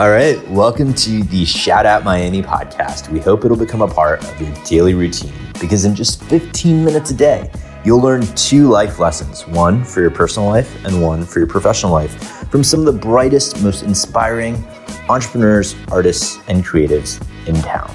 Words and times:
All 0.00 0.08
right, 0.08 0.40
welcome 0.48 0.94
to 0.94 1.22
the 1.24 1.44
Shout 1.44 1.84
Out 1.84 2.04
Miami 2.04 2.40
podcast. 2.40 3.10
We 3.10 3.20
hope 3.20 3.44
it'll 3.44 3.54
become 3.54 3.82
a 3.82 3.86
part 3.86 4.24
of 4.24 4.40
your 4.40 4.50
daily 4.64 4.94
routine 4.94 5.34
because 5.60 5.84
in 5.84 5.94
just 5.94 6.24
15 6.24 6.82
minutes 6.82 7.10
a 7.10 7.14
day, 7.14 7.50
you'll 7.84 8.00
learn 8.00 8.22
two 8.34 8.66
life 8.66 8.98
lessons 8.98 9.46
one 9.46 9.84
for 9.84 10.00
your 10.00 10.10
personal 10.10 10.48
life 10.48 10.74
and 10.86 11.02
one 11.02 11.22
for 11.26 11.38
your 11.38 11.46
professional 11.46 11.92
life 11.92 12.48
from 12.50 12.64
some 12.64 12.80
of 12.80 12.86
the 12.86 12.98
brightest, 12.98 13.62
most 13.62 13.82
inspiring 13.82 14.64
entrepreneurs, 15.10 15.76
artists, 15.92 16.38
and 16.48 16.64
creatives 16.64 17.22
in 17.46 17.56
town. 17.56 17.94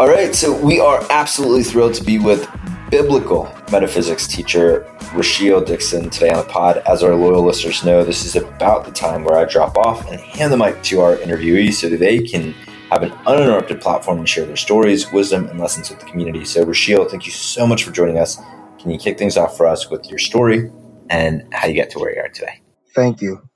All 0.00 0.08
right, 0.08 0.34
so 0.34 0.60
we 0.60 0.80
are 0.80 1.06
absolutely 1.08 1.62
thrilled 1.62 1.94
to 1.94 2.02
be 2.02 2.18
with 2.18 2.50
biblical 2.90 3.52
metaphysics 3.72 4.26
teacher 4.26 4.86
Rashiel 5.10 5.64
Dixon 5.66 6.10
today 6.10 6.30
on 6.30 6.46
the 6.46 6.52
pod. 6.52 6.78
As 6.86 7.02
our 7.02 7.14
loyal 7.14 7.42
listeners 7.42 7.84
know, 7.84 8.04
this 8.04 8.24
is 8.24 8.36
about 8.36 8.84
the 8.84 8.92
time 8.92 9.24
where 9.24 9.36
I 9.38 9.44
drop 9.44 9.76
off 9.76 10.08
and 10.10 10.20
hand 10.20 10.52
the 10.52 10.56
mic 10.56 10.82
to 10.84 11.00
our 11.00 11.16
interviewees 11.16 11.74
so 11.74 11.88
that 11.88 11.98
they 11.98 12.20
can 12.20 12.52
have 12.90 13.02
an 13.02 13.12
uninterrupted 13.26 13.80
platform 13.80 14.20
to 14.20 14.26
share 14.26 14.46
their 14.46 14.56
stories, 14.56 15.10
wisdom, 15.10 15.48
and 15.48 15.58
lessons 15.58 15.90
with 15.90 15.98
the 15.98 16.06
community. 16.06 16.44
So, 16.44 16.64
Rashiel, 16.64 17.10
thank 17.10 17.26
you 17.26 17.32
so 17.32 17.66
much 17.66 17.82
for 17.82 17.90
joining 17.90 18.18
us. 18.18 18.40
Can 18.78 18.90
you 18.90 18.98
kick 18.98 19.18
things 19.18 19.36
off 19.36 19.56
for 19.56 19.66
us 19.66 19.90
with 19.90 20.08
your 20.08 20.18
story 20.18 20.70
and 21.10 21.42
how 21.52 21.66
you 21.66 21.74
get 21.74 21.90
to 21.90 21.98
where 21.98 22.14
you 22.14 22.20
are 22.20 22.28
today? 22.28 22.60
Thank 22.94 23.20
you. 23.20 23.48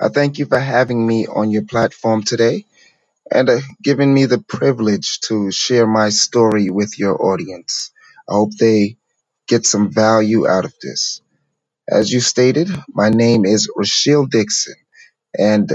I 0.00 0.08
thank 0.08 0.38
you 0.38 0.46
for 0.46 0.58
having 0.58 1.06
me 1.06 1.26
on 1.26 1.50
your 1.50 1.64
platform 1.64 2.22
today 2.22 2.66
and 3.30 3.48
uh, 3.48 3.58
giving 3.82 4.12
me 4.12 4.26
the 4.26 4.38
privilege 4.38 5.20
to 5.20 5.50
share 5.50 5.86
my 5.86 6.10
story 6.10 6.70
with 6.70 6.98
your 6.98 7.20
audience. 7.24 7.92
I 8.30 8.34
hope 8.34 8.52
they 8.58 8.98
get 9.48 9.66
some 9.66 9.92
value 9.92 10.48
out 10.48 10.64
of 10.66 10.74
this. 10.82 11.22
As 11.90 12.12
you 12.12 12.20
stated, 12.20 12.68
my 12.90 13.10
name 13.10 13.46
is 13.46 13.70
Rashiel 13.78 14.30
Dixon, 14.30 14.74
and 15.38 15.70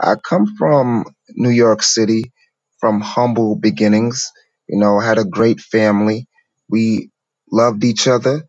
I 0.00 0.16
come 0.16 0.46
from 0.58 1.04
New 1.30 1.50
York 1.50 1.82
City 1.82 2.32
from 2.80 3.00
humble 3.00 3.56
beginnings. 3.56 4.30
You 4.68 4.78
know, 4.78 5.00
had 5.00 5.18
a 5.18 5.24
great 5.24 5.60
family. 5.60 6.26
We 6.68 7.10
loved 7.50 7.84
each 7.84 8.08
other. 8.08 8.44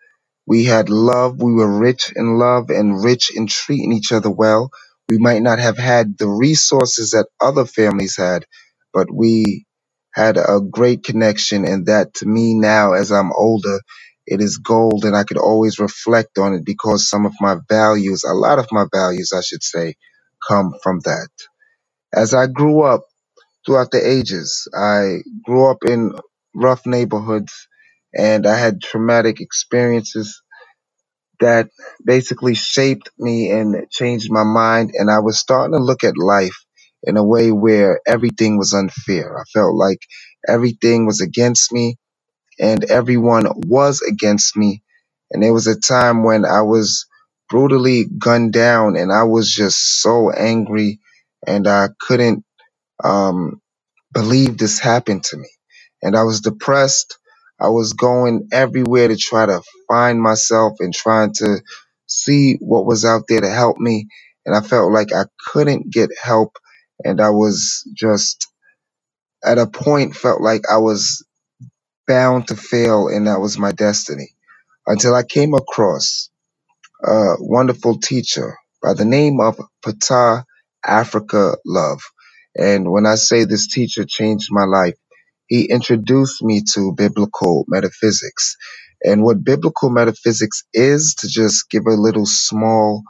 We 0.45 0.65
had 0.65 0.89
love. 0.89 1.41
We 1.41 1.53
were 1.53 1.79
rich 1.79 2.11
in 2.15 2.37
love 2.37 2.69
and 2.69 3.03
rich 3.03 3.31
in 3.35 3.47
treating 3.47 3.93
each 3.93 4.11
other 4.11 4.29
well. 4.31 4.71
We 5.09 5.17
might 5.19 5.41
not 5.41 5.59
have 5.59 5.77
had 5.77 6.17
the 6.17 6.27
resources 6.27 7.11
that 7.11 7.27
other 7.41 7.65
families 7.65 8.17
had, 8.17 8.45
but 8.93 9.07
we 9.13 9.65
had 10.15 10.37
a 10.37 10.61
great 10.61 11.05
connection. 11.05 11.65
And 11.65 11.87
that 11.87 12.15
to 12.15 12.27
me 12.27 12.55
now, 12.55 12.93
as 12.93 13.11
I'm 13.13 13.33
older, 13.33 13.81
it 14.27 14.41
is 14.41 14.59
gold 14.59 15.05
and 15.05 15.17
I 15.17 15.25
could 15.25 15.39
always 15.39 15.79
reflect 15.79 16.39
on 16.39 16.55
it 16.55 16.65
because 16.65 17.09
some 17.09 17.27
of 17.27 17.33
my 17.41 17.57
values, 17.69 18.25
a 18.25 18.33
lot 18.35 18.59
of 18.59 18.69
my 18.71 18.87
values, 18.93 19.33
I 19.37 19.41
should 19.43 19.63
say, 19.63 19.95
come 20.47 20.73
from 20.83 21.01
that. 21.05 21.29
As 22.13 22.33
I 22.33 22.47
grew 22.47 22.83
up 22.83 23.03
throughout 23.65 23.91
the 23.91 24.07
ages, 24.07 24.67
I 24.77 25.19
grew 25.45 25.67
up 25.69 25.85
in 25.85 26.13
rough 26.55 26.85
neighborhoods 26.85 27.67
and 28.15 28.47
I 28.47 28.57
had 28.57 28.81
traumatic 28.81 29.41
experiences 29.41 30.41
that 31.41 31.69
basically 32.05 32.55
shaped 32.55 33.09
me 33.19 33.51
and 33.51 33.89
changed 33.91 34.31
my 34.31 34.43
mind. 34.43 34.91
And 34.95 35.11
I 35.11 35.19
was 35.19 35.39
starting 35.39 35.77
to 35.77 35.83
look 35.83 36.03
at 36.05 36.17
life 36.17 36.64
in 37.05 37.17
a 37.17 37.25
way 37.25 37.51
where 37.51 38.01
everything 38.07 38.57
was 38.59 38.73
unfair. 38.73 39.39
I 39.39 39.43
felt 39.53 39.75
like 39.75 39.99
everything 40.47 41.07
was 41.07 41.21
against 41.21 41.73
me 41.73 41.97
and 42.59 42.83
everyone 42.85 43.47
was 43.67 44.01
against 44.01 44.57
me. 44.57 44.83
And 45.31 45.43
there 45.43 45.53
was 45.53 45.67
a 45.67 45.79
time 45.79 46.23
when 46.23 46.45
I 46.45 46.61
was 46.61 47.05
brutally 47.49 48.05
gunned 48.05 48.53
down 48.53 48.95
and 48.97 49.11
I 49.11 49.23
was 49.23 49.51
just 49.53 50.01
so 50.01 50.31
angry 50.31 50.99
and 51.47 51.67
I 51.67 51.89
couldn't 51.99 52.43
um, 53.03 53.61
believe 54.13 54.57
this 54.57 54.79
happened 54.79 55.23
to 55.25 55.37
me. 55.37 55.49
And 56.03 56.15
I 56.17 56.23
was 56.23 56.41
depressed. 56.41 57.17
I 57.59 57.69
was 57.69 57.93
going 57.93 58.49
everywhere 58.53 59.09
to 59.09 59.17
try 59.17 59.45
to 59.45 59.61
find 59.89 60.21
myself 60.21 60.73
and 60.79 60.93
trying 60.93 61.33
to 61.35 61.61
see 62.07 62.55
what 62.61 62.85
was 62.85 63.05
out 63.05 63.23
there 63.27 63.41
to 63.41 63.49
help 63.49 63.77
me. 63.77 64.07
And 64.45 64.55
I 64.55 64.61
felt 64.61 64.91
like 64.93 65.13
I 65.13 65.25
couldn't 65.51 65.91
get 65.91 66.09
help. 66.21 66.57
And 67.03 67.21
I 67.21 67.29
was 67.31 67.89
just 67.95 68.47
at 69.45 69.59
a 69.59 69.67
point 69.67 70.15
felt 70.15 70.41
like 70.41 70.63
I 70.71 70.77
was 70.77 71.25
bound 72.07 72.49
to 72.49 72.55
fail 72.57 73.07
and 73.09 73.27
that 73.27 73.41
was 73.41 73.57
my 73.59 73.71
destiny 73.71 74.29
until 74.87 75.15
I 75.15 75.23
came 75.23 75.53
across 75.53 76.29
a 77.03 77.35
wonderful 77.39 77.99
teacher 77.99 78.57
by 78.83 78.93
the 78.93 79.05
name 79.05 79.39
of 79.41 79.59
Patah 79.85 80.45
Africa 80.85 81.57
Love. 81.65 82.01
And 82.57 82.91
when 82.91 83.05
I 83.07 83.15
say 83.15 83.45
this 83.45 83.67
teacher 83.69 84.05
changed 84.05 84.49
my 84.51 84.65
life, 84.65 84.95
he 85.47 85.65
introduced 85.69 86.43
me 86.43 86.63
to 86.73 86.93
biblical 86.95 87.65
metaphysics. 87.67 88.55
And 89.03 89.23
what 89.23 89.43
biblical 89.43 89.89
metaphysics 89.89 90.63
is, 90.73 91.15
to 91.19 91.27
just 91.29 91.69
give 91.69 91.85
a 91.87 91.91
little 91.93 92.25
small 92.25 93.03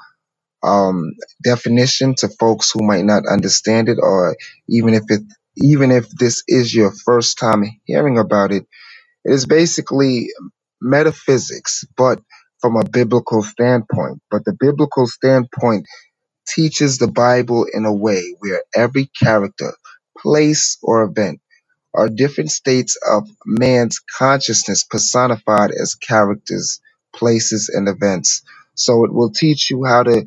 um, 0.65 1.13
definition 1.43 2.15
to 2.19 2.29
folks 2.29 2.71
who 2.71 2.83
might 2.85 3.05
not 3.05 3.23
understand 3.27 3.89
it, 3.89 3.99
or 4.01 4.37
even 4.69 4.95
if 4.95 5.03
it, 5.09 5.23
even 5.57 5.91
if 5.91 6.09
this 6.11 6.43
is 6.47 6.75
your 6.75 6.93
first 7.05 7.39
time 7.39 7.65
hearing 7.85 8.19
about 8.19 8.53
it, 8.53 8.65
it 9.25 9.33
is 9.33 9.45
basically 9.45 10.29
metaphysics, 10.81 11.85
but 11.97 12.19
from 12.61 12.77
a 12.77 12.85
biblical 12.85 13.43
standpoint. 13.43 14.21
But 14.31 14.45
the 14.45 14.53
biblical 14.59 15.07
standpoint 15.07 15.87
teaches 16.47 16.99
the 16.99 17.09
Bible 17.11 17.67
in 17.73 17.85
a 17.85 17.93
way 17.95 18.35
where 18.39 18.63
every 18.75 19.11
character, 19.21 19.73
place, 20.19 20.77
or 20.83 21.03
event 21.03 21.41
are 21.95 22.09
different 22.09 22.51
states 22.51 22.97
of 23.09 23.27
man's 23.45 23.99
consciousness 24.17 24.85
personified 24.85 25.71
as 25.71 25.95
characters, 25.95 26.81
places, 27.15 27.69
and 27.73 27.89
events. 27.89 28.43
So 28.75 29.05
it 29.05 29.13
will 29.13 29.31
teach 29.31 29.71
you 29.71 29.85
how 29.85 30.03
to 30.05 30.25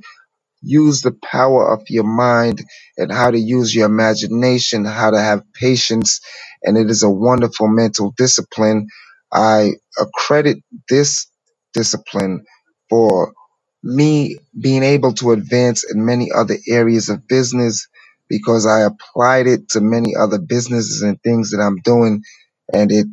use 0.62 1.02
the 1.02 1.12
power 1.24 1.72
of 1.72 1.82
your 1.88 2.04
mind 2.04 2.62
and 2.98 3.12
how 3.12 3.30
to 3.30 3.38
use 3.38 3.74
your 3.74 3.86
imagination, 3.86 4.84
how 4.84 5.10
to 5.10 5.20
have 5.20 5.42
patience. 5.54 6.20
And 6.64 6.78
it 6.78 6.90
is 6.90 7.02
a 7.02 7.10
wonderful 7.10 7.68
mental 7.68 8.14
discipline. 8.16 8.88
I 9.32 9.72
accredit 10.00 10.58
this 10.88 11.26
discipline 11.74 12.44
for 12.90 13.32
me 13.82 14.38
being 14.60 14.82
able 14.82 15.14
to 15.14 15.32
advance 15.32 15.84
in 15.90 16.04
many 16.04 16.30
other 16.34 16.56
areas 16.68 17.08
of 17.08 17.26
business 17.28 17.88
because 18.28 18.66
I 18.66 18.82
applied 18.82 19.48
it 19.48 19.70
to 19.70 19.80
many 19.80 20.14
other 20.16 20.38
businesses 20.38 21.02
and 21.02 21.20
things 21.22 21.50
that 21.52 21.60
I'm 21.60 21.78
doing, 21.78 22.22
and 22.72 22.92
it 22.92 23.06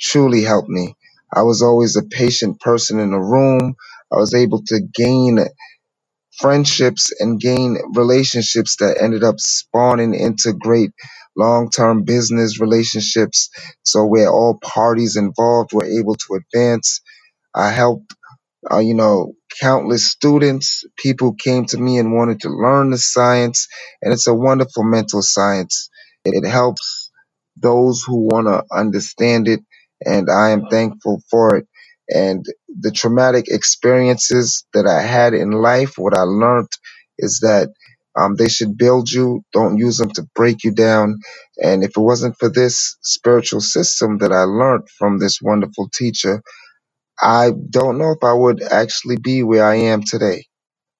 truly 0.00 0.42
helped 0.44 0.68
me. 0.68 0.94
I 1.34 1.42
was 1.42 1.62
always 1.62 1.96
a 1.96 2.02
patient 2.02 2.60
person 2.60 3.00
in 3.00 3.12
the 3.12 3.20
room. 3.20 3.76
I 4.12 4.16
was 4.16 4.34
able 4.34 4.62
to 4.66 4.80
gain 4.94 5.40
friendships 6.40 7.10
and 7.20 7.40
gain 7.40 7.78
relationships 7.94 8.76
that 8.78 8.98
ended 9.02 9.24
up 9.24 9.40
spawning 9.40 10.14
into 10.14 10.52
great 10.54 10.92
long-term 11.36 12.04
business 12.04 12.60
relationships. 12.60 13.50
So 13.84 14.04
where 14.06 14.30
all 14.30 14.58
parties 14.62 15.16
involved 15.16 15.72
were 15.72 15.86
able 15.86 16.16
to 16.16 16.34
advance. 16.36 17.00
I 17.54 17.70
helped, 17.70 18.14
uh, 18.70 18.80
you 18.80 18.94
know, 18.94 19.34
countless 19.60 20.10
students. 20.10 20.84
People 20.98 21.34
came 21.34 21.66
to 21.66 21.78
me 21.78 21.98
and 21.98 22.14
wanted 22.14 22.40
to 22.42 22.50
learn 22.50 22.90
the 22.90 22.98
science, 22.98 23.68
and 24.02 24.12
it's 24.12 24.26
a 24.28 24.34
wonderful 24.34 24.84
mental 24.84 25.22
science. 25.22 25.90
It 26.24 26.46
helps 26.48 27.10
those 27.56 28.02
who 28.02 28.26
want 28.28 28.48
to 28.48 28.64
understand 28.76 29.48
it, 29.48 29.60
and 30.06 30.30
I 30.30 30.50
am 30.50 30.66
thankful 30.70 31.22
for 31.30 31.56
it 31.58 31.58
and 32.08 32.46
the 32.80 32.92
traumatic 32.92 33.46
experiences 33.48 34.64
that 34.74 34.86
I 34.86 35.02
had 35.02 35.34
in 35.34 35.52
life, 35.52 35.98
what 35.98 36.16
I 36.16 36.22
learned 36.22 36.68
is 37.18 37.40
that 37.40 37.70
um, 38.18 38.36
they 38.36 38.48
should 38.48 38.78
build 38.78 39.10
you, 39.10 39.42
don't 39.52 39.78
use 39.78 39.98
them 39.98 40.10
to 40.12 40.26
break 40.34 40.64
you 40.64 40.72
down. 40.72 41.20
And 41.58 41.84
if 41.84 41.90
it 41.90 42.00
wasn't 42.00 42.38
for 42.38 42.48
this 42.50 42.96
spiritual 43.02 43.60
system 43.60 44.18
that 44.18 44.32
I 44.32 44.44
learned 44.44 44.88
from 44.98 45.18
this 45.18 45.40
wonderful 45.42 45.88
teacher, 45.94 46.42
I 47.20 47.52
don't 47.70 47.98
know 47.98 48.12
if 48.12 48.24
I 48.24 48.32
would 48.34 48.62
actually 48.62 49.18
be 49.18 49.42
where 49.42 49.66
I 49.66 49.76
am 49.76 50.02
today. 50.02 50.46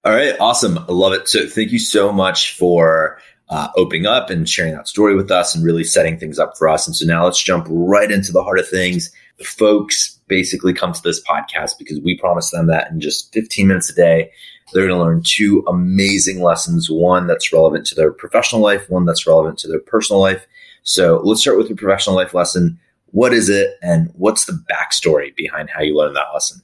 All 0.05 0.14
right, 0.14 0.35
awesome. 0.41 0.79
I 0.79 0.93
love 0.93 1.14
it. 1.14 1.29
So, 1.29 1.47
thank 1.49 1.73
you 1.73 1.79
so 1.81 2.12
much 2.12 2.55
for 2.56 3.20
uh, 3.48 3.69
opening 3.76 4.06
up 4.06 4.31
and 4.31 4.48
sharing 4.48 4.75
that 4.75 4.88
story 4.88 5.14
with 5.14 5.31
us 5.31 5.54
and 5.54 5.64
really 5.64 5.84
setting 5.84 6.19
things 6.19 6.38
up 6.38 6.56
for 6.56 6.69
us. 6.69 6.87
And 6.87 6.96
so, 6.96 7.06
now 7.06 7.25
let's 7.25 7.43
jump 7.43 7.66
right 7.70 8.10
into 8.10 8.32
the 8.32 8.43
heart 8.43 8.58
of 8.58 8.69
things. 8.69 9.10
The 9.38 9.44
folks 9.44 10.19
basically 10.28 10.72
come 10.72 10.93
to 10.93 11.02
this 11.02 11.22
podcast 11.22 11.78
because 11.78 12.00
we 12.00 12.19
promise 12.19 12.50
them 12.50 12.66
that 12.66 12.90
in 12.90 13.00
just 13.00 13.32
15 13.32 13.69
minutes 13.69 13.90
a 13.90 13.94
day, 13.94 14.31
they're 14.72 14.88
going 14.88 14.98
to 14.98 15.04
learn 15.04 15.22
two 15.25 15.64
amazing 15.69 16.43
lessons 16.43 16.90
one 16.90 17.26
that's 17.26 17.52
relevant 17.52 17.87
to 17.87 17.94
their 17.94 18.12
professional 18.12 18.60
life, 18.60 18.90
one 18.90 19.04
that's 19.04 19.26
relevant 19.26 19.58
to 19.60 19.69
their 19.69 19.81
personal 19.81 20.20
life. 20.20 20.46
So 20.82 21.20
let's 21.25 21.40
start 21.40 21.58
with 21.58 21.69
your 21.69 21.76
professional 21.76 22.16
life 22.16 22.34
lesson. 22.34 22.81
What 23.06 23.32
is 23.32 23.49
it, 23.49 23.76
and 23.82 24.10
what's 24.14 24.46
the 24.46 24.60
backstory 24.70 25.34
behind 25.37 25.70
how 25.70 25.82
you 25.82 25.96
learned 25.96 26.16
that 26.16 26.32
lesson? 26.34 26.60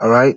All 0.00 0.10
right. 0.10 0.36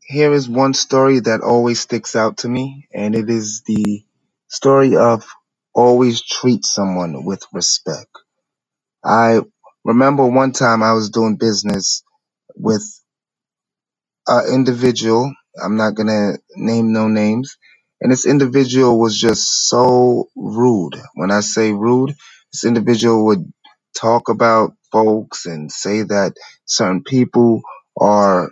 here 0.00 0.32
is 0.32 0.48
one 0.48 0.72
story 0.72 1.20
that 1.20 1.40
always 1.40 1.80
sticks 1.80 2.16
out 2.16 2.38
to 2.38 2.48
me, 2.48 2.88
and 2.92 3.14
it 3.14 3.28
is 3.28 3.62
the 3.66 4.05
story 4.56 4.96
of 4.96 5.24
always 5.74 6.22
treat 6.22 6.66
someone 6.66 7.24
with 7.26 7.44
respect. 7.52 8.10
I 9.04 9.40
remember 9.84 10.26
one 10.26 10.52
time 10.52 10.82
I 10.82 10.92
was 10.94 11.10
doing 11.10 11.36
business 11.36 12.02
with 12.56 12.84
an 14.28 14.54
individual. 14.54 15.32
I'm 15.62 15.76
not 15.76 15.96
gonna 15.96 16.38
name 16.56 16.92
no 16.92 17.08
names. 17.08 17.56
And 18.02 18.12
this 18.12 18.26
individual 18.26 19.00
was 19.00 19.18
just 19.20 19.68
so 19.68 20.26
rude. 20.36 20.96
When 21.16 21.32
I 21.32 21.40
say 21.40 21.72
rude, 21.72 22.14
this 22.52 22.64
individual 22.64 23.26
would 23.26 23.44
talk 23.96 24.28
about 24.30 24.72
folks 24.92 25.46
and 25.46 25.72
say 25.72 26.02
that 26.04 26.34
certain 26.66 27.04
people 27.04 27.62
are 28.00 28.50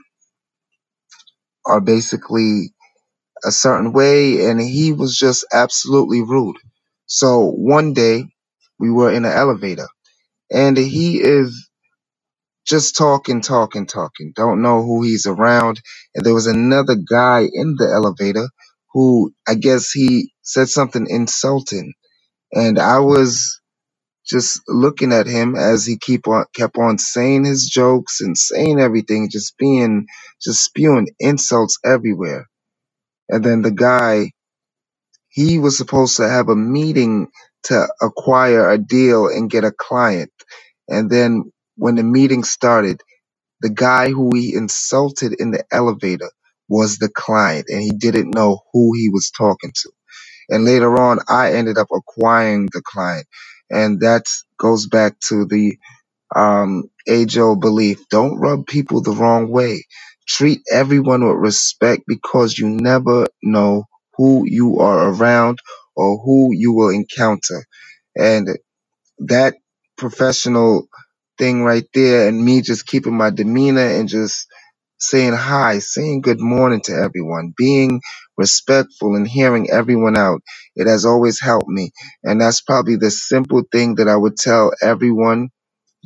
are 1.66 1.80
basically 1.82 2.73
a 3.44 3.52
certain 3.52 3.92
way 3.92 4.46
and 4.46 4.60
he 4.60 4.92
was 4.92 5.18
just 5.18 5.46
absolutely 5.52 6.22
rude. 6.22 6.56
So 7.06 7.50
one 7.50 7.94
day 7.94 8.26
we 8.80 8.90
were 8.90 9.12
in 9.12 9.24
an 9.24 9.32
elevator 9.32 9.88
and 10.52 10.76
he 10.76 11.20
is 11.20 11.68
just 12.66 12.96
talking, 12.96 13.42
talking, 13.42 13.86
talking. 13.86 14.32
Don't 14.36 14.62
know 14.62 14.82
who 14.84 15.02
he's 15.02 15.26
around. 15.26 15.80
And 16.14 16.26
there 16.26 16.34
was 16.34 16.48
another 16.48 16.96
guy 16.96 17.48
in 17.52 17.76
the 17.78 17.90
elevator 17.92 18.48
who 18.94 19.32
I 19.48 19.54
guess 19.56 19.90
he 19.92 20.32
said 20.42 20.68
something 20.68 21.06
insulting. 21.08 21.94
And 22.54 22.78
I 22.78 23.00
was 23.00 23.60
just 24.26 24.60
looking 24.68 25.12
at 25.12 25.26
him 25.26 25.56
as 25.56 25.86
he 25.86 25.98
keep 25.98 26.28
on 26.28 26.46
kept 26.54 26.78
on 26.78 26.98
saying 26.98 27.44
his 27.46 27.68
jokes 27.68 28.20
and 28.22 28.38
saying 28.38 28.80
everything, 28.80 29.30
just 29.30 29.58
being 29.58 30.06
just 30.42 30.64
spewing 30.64 31.08
insults 31.20 31.78
everywhere. 31.84 32.48
And 33.28 33.44
then 33.44 33.62
the 33.62 33.72
guy, 33.72 34.32
he 35.30 35.58
was 35.58 35.78
supposed 35.78 36.18
to 36.18 36.28
have 36.28 36.48
a 36.48 36.56
meeting 36.56 37.28
to 37.64 37.88
acquire 38.02 38.70
a 38.70 38.78
deal 38.78 39.28
and 39.28 39.50
get 39.50 39.64
a 39.64 39.72
client. 39.72 40.32
And 40.88 41.10
then 41.10 41.52
when 41.76 41.96
the 41.96 42.04
meeting 42.04 42.44
started, 42.44 43.00
the 43.60 43.70
guy 43.70 44.10
who 44.10 44.34
he 44.36 44.54
insulted 44.54 45.34
in 45.38 45.52
the 45.52 45.64
elevator 45.72 46.30
was 46.68 46.98
the 46.98 47.10
client 47.10 47.66
and 47.70 47.82
he 47.82 47.92
didn't 47.92 48.32
know 48.32 48.60
who 48.72 48.92
he 48.96 49.10
was 49.10 49.30
talking 49.30 49.72
to. 49.74 49.92
And 50.50 50.64
later 50.64 50.98
on, 50.98 51.20
I 51.28 51.54
ended 51.54 51.78
up 51.78 51.88
acquiring 51.94 52.66
the 52.72 52.82
client. 52.84 53.26
And 53.70 54.00
that 54.00 54.26
goes 54.58 54.86
back 54.86 55.18
to 55.28 55.46
the 55.46 55.78
um, 56.36 56.84
age 57.08 57.38
old 57.38 57.60
belief 57.60 58.00
don't 58.10 58.38
rub 58.38 58.66
people 58.66 59.02
the 59.02 59.12
wrong 59.12 59.50
way. 59.50 59.84
Treat 60.28 60.62
everyone 60.72 61.26
with 61.26 61.36
respect 61.36 62.04
because 62.08 62.58
you 62.58 62.68
never 62.68 63.28
know 63.42 63.84
who 64.16 64.44
you 64.46 64.80
are 64.80 65.10
around 65.10 65.58
or 65.96 66.18
who 66.18 66.50
you 66.54 66.72
will 66.74 66.90
encounter. 66.90 67.64
And 68.16 68.48
that 69.20 69.56
professional 69.98 70.88
thing 71.38 71.64
right 71.64 71.86
there, 71.94 72.28
and 72.28 72.44
me 72.44 72.62
just 72.62 72.86
keeping 72.86 73.16
my 73.16 73.30
demeanor 73.30 73.86
and 73.86 74.08
just 74.08 74.46
saying 74.98 75.34
hi, 75.34 75.80
saying 75.80 76.22
good 76.22 76.40
morning 76.40 76.80
to 76.82 76.92
everyone, 76.94 77.54
being 77.56 78.00
respectful 78.38 79.16
and 79.16 79.28
hearing 79.28 79.70
everyone 79.70 80.16
out. 80.16 80.42
It 80.76 80.88
has 80.88 81.06
always 81.06 81.40
helped 81.40 81.68
me. 81.68 81.92
And 82.24 82.40
that's 82.40 82.62
probably 82.62 82.96
the 82.96 83.12
simple 83.12 83.64
thing 83.72 83.96
that 83.96 84.08
I 84.08 84.16
would 84.16 84.38
tell 84.38 84.72
everyone. 84.82 85.50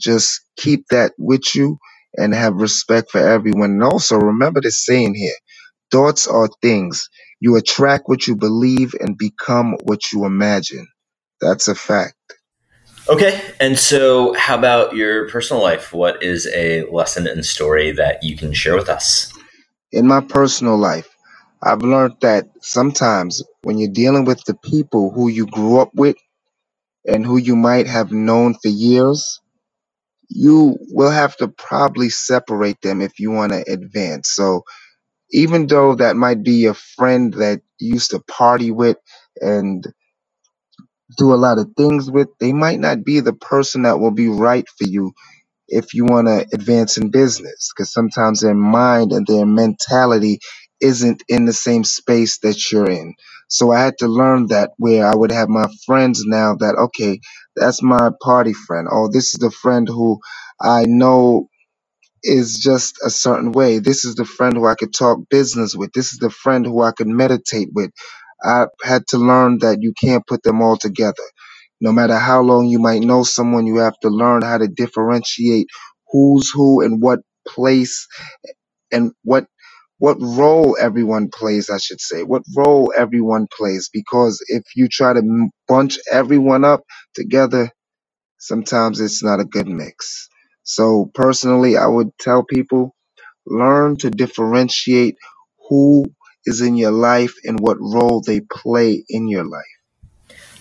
Just 0.00 0.42
keep 0.58 0.86
that 0.90 1.12
with 1.18 1.54
you 1.54 1.78
and 2.18 2.34
have 2.34 2.54
respect 2.54 3.10
for 3.10 3.20
everyone. 3.20 3.70
And 3.72 3.84
also 3.84 4.16
remember 4.16 4.60
the 4.60 4.70
saying 4.70 5.14
here 5.14 5.34
thoughts 5.90 6.26
are 6.26 6.48
things. 6.60 7.08
You 7.40 7.56
attract 7.56 8.04
what 8.06 8.26
you 8.26 8.36
believe 8.36 8.94
and 9.00 9.16
become 9.16 9.76
what 9.84 10.12
you 10.12 10.24
imagine. 10.24 10.86
That's 11.40 11.68
a 11.68 11.74
fact. 11.74 12.14
Okay. 13.08 13.40
And 13.58 13.78
so, 13.78 14.34
how 14.34 14.58
about 14.58 14.94
your 14.94 15.30
personal 15.30 15.62
life? 15.62 15.94
What 15.94 16.22
is 16.22 16.46
a 16.54 16.82
lesson 16.90 17.26
and 17.26 17.44
story 17.44 17.92
that 17.92 18.22
you 18.22 18.36
can 18.36 18.52
share 18.52 18.74
with 18.74 18.88
us? 18.88 19.32
In 19.92 20.06
my 20.06 20.20
personal 20.20 20.76
life, 20.76 21.08
I've 21.62 21.82
learned 21.82 22.16
that 22.20 22.48
sometimes 22.60 23.42
when 23.62 23.78
you're 23.78 23.90
dealing 23.90 24.24
with 24.26 24.44
the 24.44 24.54
people 24.54 25.10
who 25.10 25.28
you 25.28 25.46
grew 25.46 25.78
up 25.78 25.90
with 25.94 26.16
and 27.06 27.24
who 27.24 27.38
you 27.38 27.56
might 27.56 27.86
have 27.86 28.12
known 28.12 28.54
for 28.54 28.68
years, 28.68 29.40
you 30.30 30.78
will 30.90 31.10
have 31.10 31.36
to 31.38 31.48
probably 31.48 32.10
separate 32.10 32.80
them 32.82 33.02
if 33.02 33.20
you 33.20 33.30
want 33.32 33.52
to 33.52 33.64
advance. 33.72 34.30
So, 34.30 34.62
even 35.32 35.66
though 35.69 35.96
that 35.96 36.16
might 36.16 36.42
be 36.44 36.66
a 36.66 36.75
friend 36.75 37.34
that 37.34 37.62
you 37.78 37.94
used 37.94 38.12
to 38.12 38.20
party 38.20 38.70
with 38.72 38.98
and 39.40 39.86
do 41.19 41.34
a 41.34 41.36
lot 41.36 41.58
of 41.58 41.72
things 41.76 42.10
with, 42.10 42.28
they 42.40 42.52
might 42.52 42.80
not 42.80 43.04
be 43.04 43.20
the 43.20 43.34
person 43.34 43.82
that 43.82 44.00
will 44.00 44.12
be 44.12 44.28
right 44.28 44.66
for 44.78 44.86
you 44.88 45.12
if 45.69 45.94
you 45.94 46.06
want 46.06 46.28
to 46.28 46.46
advance 46.54 46.98
in 46.98 47.10
business 47.10 47.72
because 47.76 47.92
sometimes 47.92 48.42
their 48.42 48.54
mind 48.54 49.12
and 49.12 49.26
their 49.26 49.46
mentality 49.46 50.40
isn't 50.80 51.25
in 51.28 51.46
the 51.46 51.54
same 51.54 51.84
space 51.84 52.40
that 52.40 52.72
you're 52.72 52.90
in. 52.90 53.14
So 53.48 53.72
I 53.72 53.80
had 53.80 53.98
to 54.00 54.08
learn 54.08 54.48
that 54.48 54.72
where 54.78 55.06
I 55.06 55.16
would 55.16 55.32
have 55.32 55.48
my 55.50 55.69
friends 55.86 56.25
now 56.26 56.56
that, 56.56 56.76
okay, 56.76 57.20
that's 57.60 57.82
my 57.82 58.10
party 58.22 58.55
friend. 58.55 58.88
Oh, 58.90 59.08
this 59.12 59.34
is 59.34 59.40
the 59.40 59.50
friend 59.52 59.88
who 59.88 60.20
I 60.60 60.84
know 60.87 61.49
is 62.22 62.58
just 62.58 62.96
a 63.05 63.10
certain 63.10 63.52
way. 63.52 63.78
This 63.78 64.05
is 64.05 64.16
the 64.16 64.25
friend 64.25 64.56
who 64.56 64.66
I 64.66 64.75
could 64.75 64.94
talk 64.94 65.20
business 65.31 65.76
with. 65.76 65.93
This 65.93 66.12
is 66.12 66.19
the 66.19 66.31
friend 66.31 66.66
who 66.66 66.82
I 66.82 66.93
could 66.93 67.08
meditate 67.08 67.70
with. 67.75 67.90
I 68.44 68.66
had 68.84 69.06
to 69.08 69.19
learn 69.19 69.58
that 69.60 69.78
you 69.82 69.94
can't 70.00 70.26
put 70.26 70.43
them 70.43 70.62
all 70.62 70.76
together. 70.76 71.14
No 71.81 71.93
matter 71.93 72.16
how 72.19 72.43
long 72.43 72.66
you 72.66 72.78
might 72.81 73.02
know 73.02 73.25
someone, 73.25 73.66
you 73.66 73.78
have 73.78 73.99
to 74.02 74.08
learn 74.11 74.43
how 74.43 74.58
to 74.58 74.69
differentiate 74.69 75.69
who's 76.11 76.50
who 76.54 76.82
and 76.82 77.02
what 77.02 77.20
place 77.49 78.06
and 78.93 79.12
what 79.25 79.46
what 79.98 80.18
role 80.20 80.76
everyone 80.80 81.30
plays, 81.30 81.70
I 81.70 81.78
should 81.78 82.00
say. 82.02 82.24
What 82.24 82.42
role 82.56 82.92
everyone 82.96 83.48
plays 83.56 83.90
because 83.92 84.42
if 84.48 84.64
you 84.76 84.88
try 84.88 85.14
to 85.14 85.48
bunch 85.68 85.98
everyone 86.12 86.64
up 86.64 86.84
together, 87.14 87.70
sometimes 88.38 89.00
it's 89.00 89.22
not 89.24 89.40
a 89.40 89.44
good 89.46 89.68
mix. 89.68 90.28
So 90.64 91.10
personally, 91.14 91.76
I 91.76 91.86
would 91.86 92.10
tell 92.18 92.44
people 92.44 92.94
learn 93.46 93.96
to 93.98 94.10
differentiate 94.10 95.16
who 95.68 96.06
is 96.46 96.61
in 96.62 96.76
your 96.76 96.92
life 96.92 97.34
and 97.44 97.61
what 97.61 97.78
role 97.80 98.23
they 98.26 98.40
play 98.40 99.04
in 99.08 99.28
your 99.28 99.44
life. 99.44 99.77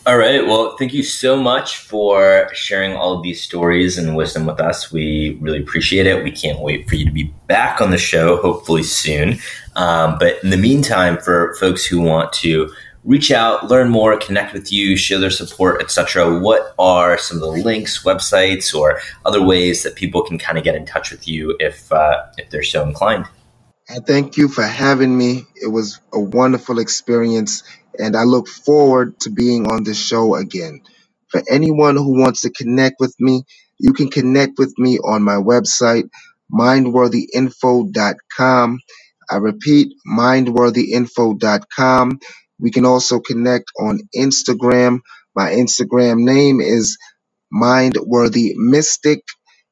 All 0.08 0.18
right. 0.18 0.48
Well, 0.48 0.78
thank 0.78 0.94
you 0.94 1.04
so 1.04 1.36
much 1.36 1.80
for 1.80 2.50
sharing 2.54 2.94
all 2.94 3.12
of 3.12 3.24
these 3.24 3.42
stories 3.42 3.98
and 3.98 4.16
wisdom 4.16 4.46
with 4.46 4.58
us. 4.58 4.90
We 4.90 5.38
really 5.42 5.60
appreciate 5.60 6.08
it. 6.08 6.24
We 6.24 6.32
can't 6.32 6.62
wait 6.62 6.88
for 6.88 6.96
you 6.96 7.04
to 7.04 7.12
be 7.12 7.24
back 7.48 7.82
on 7.82 7.92
the 7.92 7.98
show, 7.98 8.38
hopefully 8.38 8.84
soon. 8.84 9.38
Um, 9.76 10.18
but 10.18 10.42
in 10.42 10.50
the 10.50 10.56
meantime, 10.56 11.18
for 11.18 11.56
folks 11.56 11.86
who 11.86 12.00
want 12.00 12.32
to 12.36 12.74
reach 13.04 13.34
out, 13.34 13.68
learn 13.68 13.90
more, 13.90 14.18
connect 14.18 14.54
with 14.54 14.72
you, 14.72 14.96
share 14.96 15.20
their 15.20 15.30
support, 15.30 15.82
etc., 15.82 16.40
what 16.40 16.74
are 16.80 17.18
some 17.18 17.36
of 17.36 17.42
the 17.42 17.62
links, 17.62 18.06
websites, 18.06 18.74
or 18.74 19.02
other 19.26 19.44
ways 19.44 19.84
that 19.84 19.96
people 19.96 20.24
can 20.24 20.38
kind 20.38 20.58
of 20.58 20.64
get 20.64 20.74
in 20.74 20.86
touch 20.86 21.12
with 21.12 21.28
you 21.28 21.54
if 21.60 21.92
uh, 21.92 22.24
if 22.38 22.50
they're 22.50 22.64
so 22.64 22.82
inclined? 22.82 23.26
I 23.90 24.00
thank 24.00 24.38
you 24.38 24.48
for 24.50 24.64
having 24.64 25.18
me. 25.18 25.46
It 25.56 25.68
was 25.68 26.02
a 26.14 26.20
wonderful 26.20 26.80
experience, 26.80 27.64
and 28.00 28.16
I 28.18 28.24
look 28.24 28.48
forward 28.50 29.20
to 29.22 29.30
being 29.32 29.68
on 29.72 29.84
this 29.86 29.98
show 30.00 30.36
again. 30.36 30.82
For 31.30 31.42
anyone 31.50 31.96
who 31.98 32.20
wants 32.20 32.42
to 32.42 32.50
connect 32.52 32.98
with 33.00 33.16
me, 33.20 33.44
you 33.80 33.94
can 33.94 34.10
connect 34.10 34.58
with 34.60 34.74
me 34.80 34.98
on 35.00 35.24
my 35.24 35.36
website, 35.38 36.10
mindworthyinfo.com. 36.52 38.80
I 39.30 39.38
repeat, 39.38 39.94
mindworthyinfo.com. 40.08 42.20
We 42.60 42.72
can 42.72 42.86
also 42.86 43.20
connect 43.22 43.66
on 43.80 44.00
Instagram. 44.16 45.00
My 45.36 45.52
Instagram 45.52 46.24
name 46.26 46.60
is 46.62 46.98
Mindworthy 47.54 48.54
Mystic. 48.56 49.22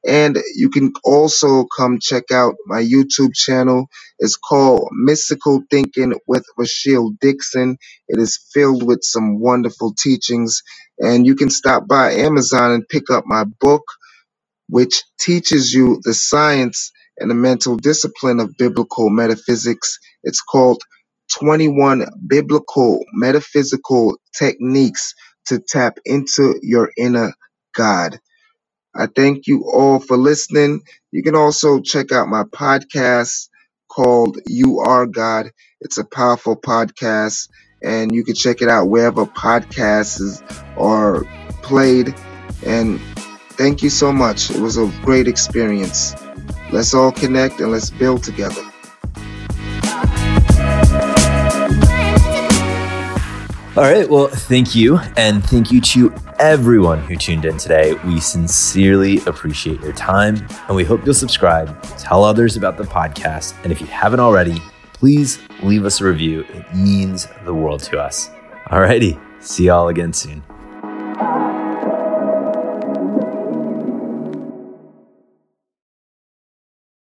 And 0.06 0.38
you 0.56 0.70
can 0.70 0.92
also 1.04 1.66
come 1.76 2.00
check 2.00 2.32
out 2.32 2.54
my 2.66 2.82
YouTube 2.82 3.34
channel. 3.34 3.88
It's 4.18 4.36
called 4.36 4.88
Mystical 4.92 5.62
Thinking 5.70 6.14
with 6.26 6.44
Rashiel 6.58 7.18
Dixon. 7.20 7.78
It 8.08 8.20
is 8.20 8.40
filled 8.54 8.86
with 8.86 9.00
some 9.02 9.40
wonderful 9.40 9.94
teachings. 9.94 10.62
And 10.98 11.26
you 11.26 11.36
can 11.36 11.50
stop 11.50 11.88
by 11.88 12.12
Amazon 12.14 12.72
and 12.72 12.88
pick 12.88 13.10
up 13.10 13.24
my 13.26 13.44
book, 13.60 13.84
which 14.68 15.04
teaches 15.20 15.74
you 15.74 16.00
the 16.04 16.14
science 16.14 16.92
and 17.18 17.30
the 17.30 17.34
mental 17.36 17.76
discipline 17.76 18.40
of 18.40 18.56
biblical 18.58 19.10
metaphysics. 19.10 19.98
It's 20.24 20.42
called 20.42 20.82
21 21.40 22.06
Biblical 22.28 23.00
Metaphysical 23.14 24.16
Techniques 24.38 25.14
to 25.46 25.60
Tap 25.60 25.98
into 26.06 26.58
Your 26.62 26.90
Inner 26.98 27.34
God. 27.76 28.18
I 28.98 29.06
thank 29.06 29.46
you 29.46 29.64
all 29.70 30.00
for 30.00 30.16
listening. 30.16 30.82
You 31.12 31.22
can 31.22 31.34
also 31.34 31.80
check 31.80 32.12
out 32.12 32.28
my 32.28 32.44
podcast, 32.44 33.48
called 33.88 34.38
You 34.46 34.80
Are 34.80 35.06
God. 35.06 35.50
It's 35.80 35.98
a 35.98 36.04
powerful 36.04 36.56
podcast, 36.56 37.48
and 37.82 38.14
you 38.14 38.24
can 38.24 38.34
check 38.34 38.62
it 38.62 38.68
out 38.68 38.88
wherever 38.88 39.26
podcasts 39.26 40.42
are 40.78 41.24
played. 41.62 42.14
And 42.64 43.00
thank 43.50 43.82
you 43.82 43.90
so 43.90 44.12
much. 44.12 44.50
It 44.50 44.60
was 44.60 44.78
a 44.78 44.90
great 45.02 45.28
experience. 45.28 46.14
Let's 46.72 46.94
all 46.94 47.12
connect 47.12 47.60
and 47.60 47.72
let's 47.72 47.90
build 47.90 48.22
together. 48.22 48.62
All 53.76 53.82
right. 53.82 54.08
Well, 54.08 54.28
thank 54.28 54.74
you. 54.74 54.98
And 55.18 55.44
thank 55.44 55.70
you 55.70 55.82
to 55.82 56.14
everyone 56.38 56.98
who 57.00 57.14
tuned 57.14 57.44
in 57.44 57.58
today. 57.58 57.92
We 58.06 58.20
sincerely 58.20 59.18
appreciate 59.26 59.82
your 59.82 59.92
time 59.92 60.46
and 60.68 60.74
we 60.74 60.82
hope 60.82 61.04
you'll 61.04 61.12
subscribe, 61.12 61.82
tell 61.98 62.24
others 62.24 62.56
about 62.56 62.78
the 62.78 62.84
podcast. 62.84 63.54
And 63.64 63.72
if 63.72 63.82
you 63.82 63.86
haven't 63.86 64.20
already, 64.20 64.62
please 64.94 65.38
leave 65.62 65.84
us 65.84 66.00
a 66.00 66.06
review. 66.06 66.46
It 66.54 66.74
means 66.74 67.28
the 67.44 67.52
world 67.52 67.82
to 67.84 68.00
us. 68.00 68.30
All 68.70 68.80
righty. 68.80 69.18
See 69.40 69.66
y'all 69.66 69.88
again 69.88 70.14
soon. 70.14 70.42